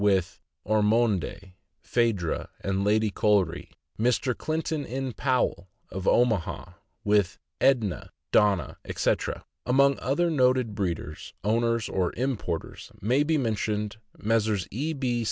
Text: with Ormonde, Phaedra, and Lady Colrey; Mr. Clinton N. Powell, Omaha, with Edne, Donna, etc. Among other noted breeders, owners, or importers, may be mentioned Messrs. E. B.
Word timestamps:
with 0.01 0.39
Ormonde, 0.65 1.53
Phaedra, 1.83 2.49
and 2.61 2.83
Lady 2.83 3.11
Colrey; 3.11 3.69
Mr. 3.99 4.35
Clinton 4.35 4.83
N. 4.83 5.13
Powell, 5.13 5.69
Omaha, 5.93 6.71
with 7.03 7.37
Edne, 7.61 8.09
Donna, 8.31 8.77
etc. 8.83 9.45
Among 9.67 9.99
other 9.99 10.31
noted 10.31 10.73
breeders, 10.73 11.35
owners, 11.43 11.87
or 11.87 12.13
importers, 12.17 12.91
may 12.99 13.21
be 13.21 13.37
mentioned 13.37 13.97
Messrs. 14.17 14.67
E. 14.71 14.93
B. 14.93 15.19